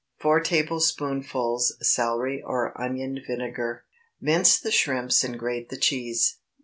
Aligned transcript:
4 0.17 0.39
tablespoonfuls 0.41 1.75
celery 1.87 2.41
or 2.43 2.73
onion 2.81 3.19
vinegar. 3.27 3.83
Mince 4.19 4.59
the 4.59 4.71
shrimps 4.71 5.23
and 5.23 5.37
grate 5.37 5.69
the 5.69 5.77
cheese. 5.77 6.37